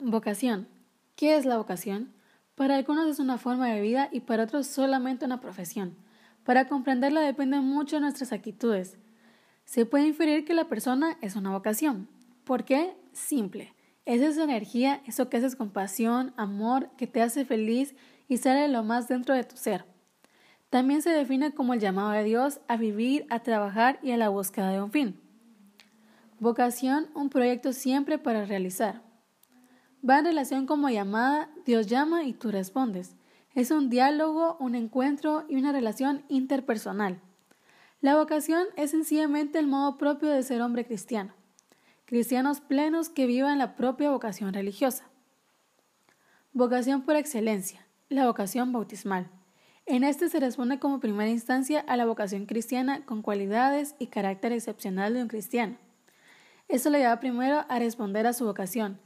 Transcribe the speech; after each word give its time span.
Vocación. 0.00 0.66
¿Qué 1.14 1.36
es 1.36 1.44
la 1.44 1.56
vocación? 1.56 2.12
Para 2.56 2.76
algunos 2.76 3.06
es 3.06 3.20
una 3.20 3.38
forma 3.38 3.68
de 3.68 3.80
vida 3.80 4.08
y 4.10 4.20
para 4.20 4.44
otros 4.44 4.66
solamente 4.66 5.24
una 5.24 5.40
profesión. 5.40 5.96
Para 6.42 6.66
comprenderla 6.66 7.20
dependen 7.20 7.64
mucho 7.64 7.96
de 7.96 8.02
nuestras 8.02 8.32
actitudes. 8.32 8.98
Se 9.64 9.86
puede 9.86 10.08
inferir 10.08 10.44
que 10.44 10.52
la 10.52 10.68
persona 10.68 11.16
es 11.20 11.36
una 11.36 11.52
vocación. 11.52 12.08
¿Por 12.42 12.64
qué? 12.64 12.96
Simple. 13.12 13.72
Es 14.04 14.20
esa 14.20 14.42
energía, 14.42 15.00
eso 15.06 15.30
que 15.30 15.36
haces 15.36 15.54
con 15.54 15.70
pasión, 15.70 16.34
amor, 16.36 16.90
que 16.98 17.06
te 17.06 17.22
hace 17.22 17.44
feliz 17.44 17.94
y 18.28 18.38
sale 18.38 18.66
lo 18.68 18.82
más 18.82 19.06
dentro 19.06 19.34
de 19.34 19.44
tu 19.44 19.56
ser. 19.56 19.84
También 20.70 21.02
se 21.02 21.10
define 21.10 21.54
como 21.54 21.72
el 21.72 21.80
llamado 21.80 22.10
de 22.10 22.24
Dios 22.24 22.60
a 22.66 22.76
vivir, 22.76 23.26
a 23.30 23.40
trabajar 23.40 24.00
y 24.02 24.10
a 24.10 24.16
la 24.16 24.28
búsqueda 24.28 24.70
de 24.70 24.82
un 24.82 24.90
fin. 24.90 25.20
Vocación, 26.40 27.06
un 27.14 27.30
proyecto 27.30 27.72
siempre 27.72 28.18
para 28.18 28.44
realizar. 28.44 29.13
Va 30.08 30.18
en 30.18 30.26
relación 30.26 30.66
como 30.66 30.90
llamada, 30.90 31.48
Dios 31.64 31.86
llama 31.86 32.24
y 32.24 32.34
tú 32.34 32.50
respondes. 32.50 33.16
Es 33.54 33.70
un 33.70 33.88
diálogo, 33.88 34.58
un 34.60 34.74
encuentro 34.74 35.44
y 35.48 35.56
una 35.56 35.72
relación 35.72 36.24
interpersonal. 36.28 37.22
La 38.02 38.16
vocación 38.16 38.66
es 38.76 38.90
sencillamente 38.90 39.58
el 39.58 39.66
modo 39.66 39.96
propio 39.96 40.28
de 40.28 40.42
ser 40.42 40.60
hombre 40.60 40.84
cristiano. 40.84 41.32
Cristianos 42.04 42.60
plenos 42.60 43.08
que 43.08 43.26
vivan 43.26 43.56
la 43.56 43.76
propia 43.76 44.10
vocación 44.10 44.52
religiosa. 44.52 45.04
Vocación 46.52 47.00
por 47.02 47.16
excelencia, 47.16 47.86
la 48.10 48.26
vocación 48.26 48.72
bautismal. 48.72 49.30
En 49.86 50.04
este 50.04 50.28
se 50.28 50.38
responde 50.38 50.78
como 50.78 51.00
primera 51.00 51.30
instancia 51.30 51.80
a 51.80 51.96
la 51.96 52.04
vocación 52.04 52.44
cristiana 52.44 53.06
con 53.06 53.22
cualidades 53.22 53.94
y 53.98 54.08
carácter 54.08 54.52
excepcional 54.52 55.14
de 55.14 55.22
un 55.22 55.28
cristiano. 55.28 55.78
Esto 56.68 56.90
le 56.90 56.98
lleva 56.98 57.20
primero 57.20 57.64
a 57.70 57.78
responder 57.78 58.26
a 58.26 58.34
su 58.34 58.44
vocación, 58.44 58.98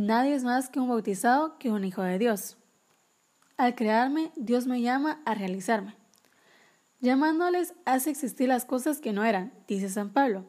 Nadie 0.00 0.34
es 0.34 0.44
más 0.44 0.70
que 0.70 0.80
un 0.80 0.88
bautizado 0.88 1.58
que 1.58 1.70
un 1.70 1.84
hijo 1.84 2.00
de 2.00 2.18
Dios. 2.18 2.56
Al 3.58 3.74
crearme, 3.74 4.32
Dios 4.34 4.66
me 4.66 4.80
llama 4.80 5.20
a 5.26 5.34
realizarme. 5.34 5.94
Llamándoles 7.00 7.74
hace 7.84 8.08
existir 8.08 8.48
las 8.48 8.64
cosas 8.64 9.02
que 9.02 9.12
no 9.12 9.24
eran, 9.24 9.52
dice 9.68 9.90
San 9.90 10.08
Pablo. 10.08 10.46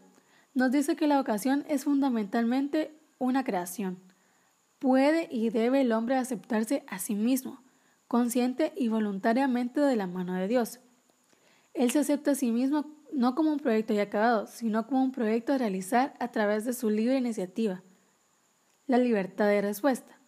Nos 0.53 0.71
dice 0.71 0.95
que 0.95 1.05
la 1.05 1.17
vocación 1.17 1.65
es 1.67 1.83
fundamentalmente 1.83 2.97
una 3.17 3.43
creación. 3.43 3.99
Puede 4.79 5.27
y 5.29 5.49
debe 5.49 5.81
el 5.81 5.91
hombre 5.91 6.15
aceptarse 6.15 6.85
a 6.87 6.97
sí 6.97 7.15
mismo, 7.15 7.61
consciente 8.07 8.71
y 8.77 8.87
voluntariamente 8.87 9.81
de 9.81 9.97
la 9.97 10.07
mano 10.07 10.33
de 10.33 10.47
Dios. 10.47 10.79
Él 11.73 11.91
se 11.91 11.99
acepta 11.99 12.31
a 12.31 12.35
sí 12.35 12.53
mismo 12.53 12.85
no 13.11 13.35
como 13.35 13.51
un 13.51 13.59
proyecto 13.59 13.93
ya 13.93 14.03
acabado, 14.03 14.47
sino 14.47 14.87
como 14.87 15.03
un 15.03 15.11
proyecto 15.11 15.51
a 15.51 15.57
realizar 15.57 16.13
a 16.21 16.29
través 16.29 16.63
de 16.63 16.71
su 16.71 16.89
libre 16.89 17.17
iniciativa 17.17 17.83
la 18.91 18.97
libertad 18.97 19.47
de 19.47 19.61
respuesta. 19.61 20.19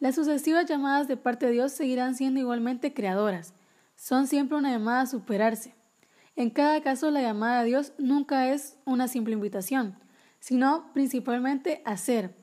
Las 0.00 0.14
sucesivas 0.14 0.64
llamadas 0.64 1.08
de 1.08 1.18
parte 1.18 1.44
de 1.44 1.52
Dios 1.52 1.72
seguirán 1.72 2.14
siendo 2.14 2.40
igualmente 2.40 2.94
creadoras. 2.94 3.52
Son 3.96 4.26
siempre 4.26 4.56
una 4.56 4.70
llamada 4.70 5.02
a 5.02 5.06
superarse. 5.06 5.74
En 6.34 6.48
cada 6.48 6.80
caso, 6.80 7.10
la 7.10 7.20
llamada 7.20 7.60
a 7.60 7.64
Dios 7.64 7.92
nunca 7.98 8.48
es 8.48 8.78
una 8.86 9.08
simple 9.08 9.34
invitación, 9.34 9.98
sino 10.40 10.90
principalmente 10.94 11.82
a 11.84 11.98
ser 11.98 12.34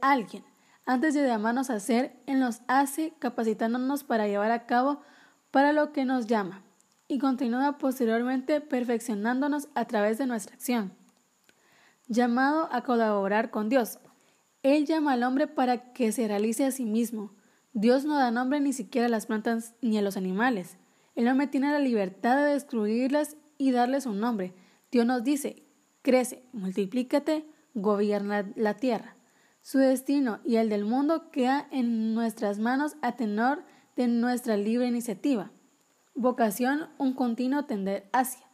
alguien. 0.00 0.44
Antes 0.86 1.12
de 1.12 1.26
llamarnos 1.26 1.68
a 1.68 1.78
ser, 1.78 2.16
Él 2.26 2.40
nos 2.40 2.62
hace 2.66 3.12
capacitándonos 3.18 4.02
para 4.02 4.28
llevar 4.28 4.50
a 4.50 4.64
cabo 4.64 5.02
para 5.50 5.74
lo 5.74 5.92
que 5.92 6.06
nos 6.06 6.26
llama 6.26 6.62
y 7.06 7.18
continúa 7.18 7.76
posteriormente 7.76 8.62
perfeccionándonos 8.62 9.68
a 9.74 9.84
través 9.84 10.16
de 10.16 10.26
nuestra 10.26 10.54
acción. 10.54 10.94
Llamado 12.06 12.68
a 12.72 12.82
colaborar 12.82 13.50
con 13.50 13.68
Dios, 13.68 13.98
él 14.62 14.86
llama 14.86 15.12
al 15.12 15.22
hombre 15.22 15.46
para 15.46 15.92
que 15.92 16.12
se 16.12 16.28
realice 16.28 16.64
a 16.64 16.70
sí 16.70 16.84
mismo. 16.84 17.32
Dios 17.72 18.04
no 18.04 18.16
da 18.16 18.30
nombre 18.30 18.60
ni 18.60 18.72
siquiera 18.72 19.06
a 19.06 19.10
las 19.10 19.26
plantas 19.26 19.74
ni 19.80 19.96
a 19.96 20.02
los 20.02 20.16
animales. 20.16 20.76
El 21.14 21.28
hombre 21.28 21.46
tiene 21.46 21.72
la 21.72 21.78
libertad 21.78 22.36
de 22.36 22.52
destruirlas 22.52 23.36
y 23.58 23.72
darles 23.72 24.06
un 24.06 24.20
nombre. 24.20 24.54
Dios 24.90 25.06
nos 25.06 25.24
dice, 25.24 25.62
crece, 26.02 26.42
multiplícate, 26.52 27.46
gobierna 27.74 28.50
la 28.56 28.74
tierra. 28.74 29.16
Su 29.62 29.78
destino 29.78 30.40
y 30.44 30.56
el 30.56 30.68
del 30.68 30.84
mundo 30.84 31.30
queda 31.30 31.66
en 31.70 32.14
nuestras 32.14 32.58
manos 32.58 32.96
a 33.02 33.12
tenor 33.12 33.62
de 33.96 34.08
nuestra 34.08 34.56
libre 34.56 34.86
iniciativa. 34.86 35.50
Vocación, 36.14 36.88
un 36.98 37.12
continuo 37.14 37.64
tender 37.64 38.08
hacia. 38.12 38.46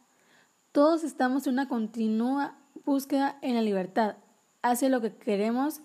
Todos 0.71 1.03
estamos 1.03 1.47
en 1.47 1.53
una 1.53 1.67
continua 1.67 2.57
búsqueda 2.85 3.37
en 3.41 3.55
la 3.55 3.61
libertad, 3.61 4.17
hacia 4.61 4.89
lo 4.89 5.01
que 5.01 5.15
queremos 5.15 5.81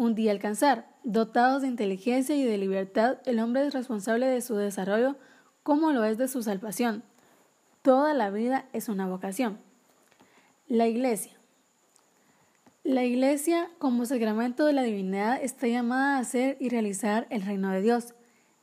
un 0.00 0.14
día 0.14 0.32
alcanzar. 0.32 0.88
Dotados 1.04 1.60
de 1.60 1.68
inteligencia 1.68 2.34
y 2.34 2.42
de 2.42 2.56
libertad, 2.56 3.18
el 3.26 3.38
hombre 3.38 3.66
es 3.66 3.74
responsable 3.74 4.26
de 4.26 4.40
su 4.40 4.56
desarrollo 4.56 5.16
como 5.62 5.92
lo 5.92 6.04
es 6.04 6.16
de 6.16 6.26
su 6.26 6.42
salvación. 6.42 7.02
Toda 7.82 8.14
la 8.14 8.30
vida 8.30 8.64
es 8.72 8.88
una 8.88 9.06
vocación. 9.06 9.58
La 10.68 10.88
Iglesia. 10.88 11.32
La 12.82 13.04
Iglesia, 13.04 13.68
como 13.78 14.06
sacramento 14.06 14.64
de 14.64 14.72
la 14.72 14.82
divinidad, 14.82 15.38
está 15.42 15.66
llamada 15.66 16.16
a 16.16 16.20
hacer 16.20 16.56
y 16.60 16.70
realizar 16.70 17.26
el 17.28 17.42
reino 17.42 17.70
de 17.70 17.82
Dios. 17.82 18.14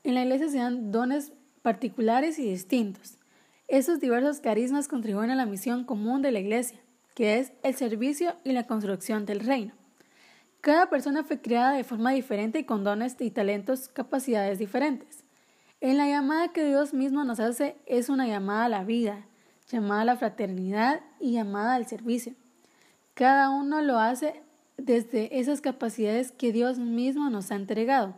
En 0.03 0.15
la 0.15 0.23
Iglesia 0.23 0.49
se 0.49 0.57
dan 0.57 0.91
dones 0.91 1.33
particulares 1.61 2.39
y 2.39 2.49
distintos. 2.49 3.19
Esos 3.67 3.99
diversos 3.99 4.39
carismas 4.39 4.87
contribuyen 4.87 5.29
a 5.29 5.35
la 5.35 5.45
misión 5.45 5.83
común 5.83 6.23
de 6.23 6.31
la 6.31 6.39
Iglesia, 6.39 6.79
que 7.13 7.37
es 7.37 7.53
el 7.61 7.75
servicio 7.75 8.37
y 8.43 8.53
la 8.53 8.65
construcción 8.65 9.27
del 9.27 9.41
reino. 9.41 9.73
Cada 10.67 10.89
persona 10.89 11.23
fue 11.23 11.39
creada 11.39 11.77
de 11.77 11.85
forma 11.85 12.11
diferente 12.11 12.59
y 12.59 12.65
con 12.65 12.83
dones 12.83 13.15
y 13.21 13.31
talentos, 13.31 13.87
capacidades 13.87 14.59
diferentes. 14.59 15.23
En 15.79 15.95
la 15.95 16.09
llamada 16.09 16.49
que 16.49 16.65
Dios 16.65 16.93
mismo 16.93 17.23
nos 17.23 17.39
hace 17.39 17.77
es 17.85 18.09
una 18.09 18.27
llamada 18.27 18.65
a 18.65 18.67
la 18.67 18.83
vida, 18.83 19.25
llamada 19.69 20.01
a 20.01 20.03
la 20.03 20.17
fraternidad 20.17 20.99
y 21.21 21.31
llamada 21.31 21.75
al 21.75 21.87
servicio. 21.87 22.33
Cada 23.13 23.49
uno 23.49 23.81
lo 23.81 23.97
hace 23.97 24.43
desde 24.75 25.39
esas 25.39 25.61
capacidades 25.61 26.33
que 26.33 26.51
Dios 26.51 26.79
mismo 26.79 27.29
nos 27.29 27.49
ha 27.51 27.55
entregado. 27.55 28.15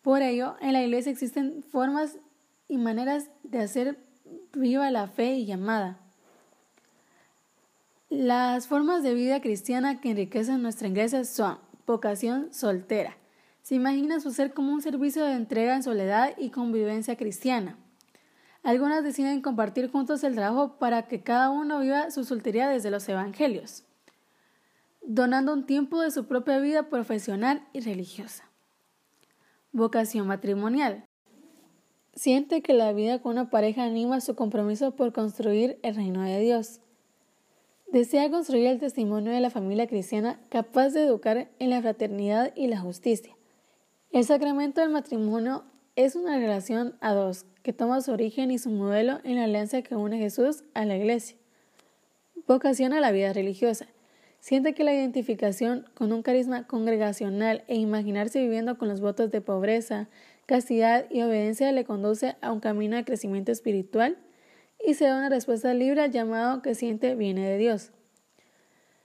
Por 0.00 0.22
ello, 0.22 0.56
en 0.62 0.72
la 0.72 0.82
iglesia 0.82 1.12
existen 1.12 1.62
formas 1.62 2.16
y 2.66 2.78
maneras 2.78 3.28
de 3.42 3.58
hacer 3.58 3.98
viva 4.54 4.90
la 4.90 5.06
fe 5.06 5.34
y 5.34 5.44
llamada. 5.44 6.01
Las 8.22 8.68
formas 8.68 9.02
de 9.02 9.14
vida 9.14 9.40
cristiana 9.40 10.00
que 10.00 10.10
enriquecen 10.10 10.62
nuestra 10.62 10.86
iglesia 10.86 11.24
son 11.24 11.58
vocación 11.88 12.54
soltera. 12.54 13.16
Se 13.62 13.74
imagina 13.74 14.20
su 14.20 14.30
ser 14.30 14.54
como 14.54 14.72
un 14.72 14.80
servicio 14.80 15.24
de 15.24 15.32
entrega 15.32 15.74
en 15.74 15.82
soledad 15.82 16.32
y 16.38 16.50
convivencia 16.50 17.16
cristiana. 17.16 17.76
Algunas 18.62 19.02
deciden 19.02 19.42
compartir 19.42 19.90
juntos 19.90 20.22
el 20.22 20.36
trabajo 20.36 20.78
para 20.78 21.08
que 21.08 21.24
cada 21.24 21.50
uno 21.50 21.80
viva 21.80 22.12
su 22.12 22.22
soltería 22.22 22.68
desde 22.68 22.92
los 22.92 23.08
evangelios, 23.08 23.82
donando 25.04 25.52
un 25.52 25.66
tiempo 25.66 26.00
de 26.00 26.12
su 26.12 26.26
propia 26.26 26.60
vida 26.60 26.88
profesional 26.88 27.66
y 27.72 27.80
religiosa. 27.80 28.44
Vocación 29.72 30.28
matrimonial. 30.28 31.06
Siente 32.14 32.62
que 32.62 32.72
la 32.72 32.92
vida 32.92 33.20
con 33.20 33.32
una 33.32 33.50
pareja 33.50 33.82
anima 33.82 34.20
su 34.20 34.36
compromiso 34.36 34.94
por 34.94 35.12
construir 35.12 35.80
el 35.82 35.96
reino 35.96 36.22
de 36.22 36.38
Dios. 36.38 36.82
Desea 37.92 38.30
construir 38.30 38.68
el 38.68 38.78
testimonio 38.78 39.32
de 39.32 39.40
la 39.40 39.50
familia 39.50 39.86
cristiana 39.86 40.40
capaz 40.48 40.94
de 40.94 41.04
educar 41.04 41.50
en 41.58 41.68
la 41.68 41.82
fraternidad 41.82 42.50
y 42.56 42.68
la 42.68 42.80
justicia. 42.80 43.36
El 44.12 44.24
sacramento 44.24 44.80
del 44.80 44.88
matrimonio 44.88 45.64
es 45.94 46.16
una 46.16 46.38
relación 46.38 46.96
a 47.02 47.12
dos 47.12 47.44
que 47.62 47.74
toma 47.74 48.00
su 48.00 48.12
origen 48.12 48.50
y 48.50 48.56
su 48.56 48.70
modelo 48.70 49.18
en 49.24 49.36
la 49.36 49.44
alianza 49.44 49.82
que 49.82 49.94
une 49.94 50.16
Jesús 50.16 50.64
a 50.72 50.86
la 50.86 50.96
Iglesia. 50.96 51.36
Vocación 52.46 52.94
a 52.94 53.00
la 53.00 53.12
vida 53.12 53.34
religiosa. 53.34 53.88
Siente 54.40 54.72
que 54.72 54.84
la 54.84 54.94
identificación 54.94 55.84
con 55.92 56.14
un 56.14 56.22
carisma 56.22 56.66
congregacional 56.66 57.62
e 57.68 57.76
imaginarse 57.76 58.40
viviendo 58.40 58.78
con 58.78 58.88
los 58.88 59.02
votos 59.02 59.30
de 59.30 59.42
pobreza, 59.42 60.08
castidad 60.46 61.04
y 61.10 61.20
obediencia 61.20 61.70
le 61.72 61.84
conduce 61.84 62.36
a 62.40 62.52
un 62.52 62.60
camino 62.60 62.96
de 62.96 63.04
crecimiento 63.04 63.52
espiritual 63.52 64.16
y 64.86 64.94
se 64.94 65.04
da 65.04 65.16
una 65.16 65.28
respuesta 65.28 65.72
libre 65.74 66.02
al 66.02 66.10
llamado 66.10 66.62
que 66.62 66.74
siente 66.74 67.14
viene 67.14 67.48
de 67.48 67.58
Dios. 67.58 67.92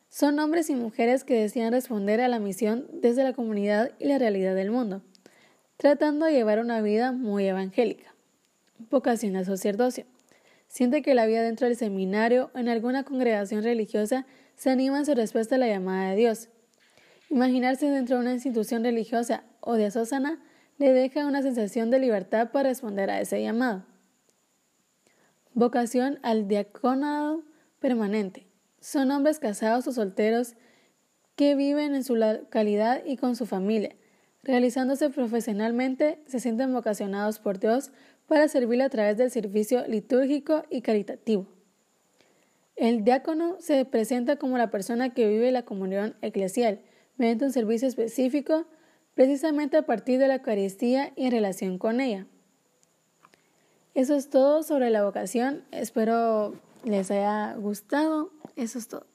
Son 0.09 0.39
hombres 0.39 0.69
y 0.69 0.75
mujeres 0.75 1.23
que 1.23 1.39
desean 1.39 1.73
responder 1.73 2.21
a 2.21 2.27
la 2.27 2.39
misión 2.39 2.87
desde 2.91 3.23
la 3.23 3.33
comunidad 3.33 3.91
y 3.99 4.05
la 4.05 4.17
realidad 4.17 4.55
del 4.55 4.71
mundo, 4.71 5.01
tratando 5.75 6.25
de 6.25 6.31
llevar 6.31 6.59
una 6.59 6.81
vida 6.81 7.11
muy 7.11 7.45
evangélica. 7.45 8.15
Vocación 8.89 9.35
al 9.35 9.45
sacerdocio. 9.45 10.05
Siente 10.67 11.01
que 11.01 11.15
la 11.15 11.25
vida 11.25 11.43
dentro 11.43 11.67
del 11.67 11.75
seminario 11.75 12.51
o 12.53 12.59
en 12.59 12.69
alguna 12.69 13.03
congregación 13.03 13.63
religiosa 13.63 14.25
se 14.55 14.69
anima 14.69 14.97
en 14.97 15.05
su 15.05 15.13
respuesta 15.13 15.55
a 15.55 15.57
la 15.57 15.67
llamada 15.67 16.09
de 16.09 16.15
Dios. 16.15 16.49
Imaginarse 17.29 17.89
dentro 17.89 18.15
de 18.15 18.21
una 18.21 18.33
institución 18.33 18.83
religiosa 18.83 19.43
o 19.59 19.73
de 19.73 19.87
asósana 19.87 20.39
le 20.77 20.93
deja 20.93 21.25
una 21.25 21.41
sensación 21.41 21.89
de 21.91 21.99
libertad 21.99 22.51
para 22.51 22.69
responder 22.69 23.09
a 23.09 23.19
ese 23.19 23.41
llamado. 23.41 23.83
Vocación 25.57 26.19
al 26.21 26.47
diaconado 26.47 27.43
permanente. 27.79 28.45
Son 28.79 29.09
hombres 29.09 29.39
casados 29.39 29.87
o 29.87 29.91
solteros 29.91 30.53
que 31.35 31.55
viven 31.55 31.95
en 31.95 32.03
su 32.03 32.15
localidad 32.15 33.01
y 33.03 33.17
con 33.17 33.35
su 33.35 33.47
familia. 33.47 33.95
Realizándose 34.43 35.09
profesionalmente, 35.09 36.21
se 36.27 36.39
sienten 36.39 36.71
vocacionados 36.73 37.39
por 37.39 37.57
Dios 37.57 37.89
para 38.27 38.47
servirle 38.47 38.83
a 38.83 38.89
través 38.89 39.17
del 39.17 39.31
servicio 39.31 39.83
litúrgico 39.87 40.61
y 40.69 40.81
caritativo. 40.83 41.47
El 42.75 43.03
diácono 43.03 43.55
se 43.57 43.83
presenta 43.83 44.35
como 44.35 44.59
la 44.59 44.69
persona 44.69 45.15
que 45.15 45.27
vive 45.27 45.51
la 45.51 45.65
comunión 45.65 46.15
eclesial 46.21 46.81
mediante 47.15 47.45
un 47.45 47.51
servicio 47.51 47.87
específico, 47.87 48.67
precisamente 49.15 49.75
a 49.77 49.87
partir 49.87 50.19
de 50.19 50.27
la 50.27 50.35
Eucaristía 50.35 51.13
y 51.15 51.25
en 51.25 51.31
relación 51.31 51.79
con 51.79 51.99
ella. 51.99 52.27
Eso 53.97 54.13
es 54.13 54.29
todo 54.29 54.61
sobre 54.61 54.91
la 54.91 55.03
vocación. 55.03 55.63
Espero 55.71 56.53
les 56.83 57.09
haya 57.09 57.55
gustado. 57.55 58.29
Eso 58.55 58.77
es 58.77 58.87
todo. 58.87 59.07